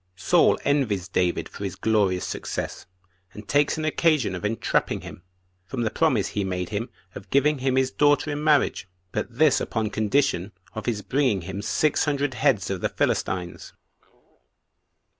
Saul 0.15 0.57
Envies 0.63 1.07
David 1.07 1.47
For 1.47 1.63
His 1.63 1.75
Glorious 1.75 2.25
Success, 2.25 2.87
And 3.33 3.47
Takes 3.47 3.77
An 3.77 3.85
Occasion 3.85 4.33
Of 4.33 4.43
Entrapping 4.43 5.01
Him, 5.01 5.21
From 5.67 5.83
The 5.83 5.91
Promise 5.91 6.29
He 6.29 6.43
Made 6.43 6.69
Him 6.69 6.89
Of 7.13 7.29
Giving 7.29 7.59
Him 7.59 7.75
His 7.75 7.91
Daughter 7.91 8.31
In 8.31 8.43
Marriage; 8.43 8.87
But 9.11 9.37
This 9.37 9.61
Upon 9.61 9.91
Condition 9.91 10.53
Of 10.73 10.87
His 10.87 11.03
Bringing 11.03 11.41
Him 11.41 11.61
Six 11.61 12.05
Hundred 12.05 12.33
Heads 12.33 12.71
Of 12.71 12.81
The 12.81 12.89
Philistines. 12.89 13.73